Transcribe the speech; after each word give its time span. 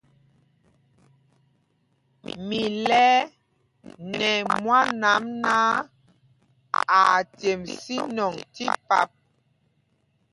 Mi 2.47 2.59
lɛɛ 2.87 3.17
nɛ 4.17 4.29
mwân 4.61 4.87
ām 5.11 5.23
náǎ, 5.41 5.69
aa 6.97 7.17
cemb 7.39 7.65
sínɔŋ 7.83 8.33
tí 8.53 8.65
pap. 8.87 9.09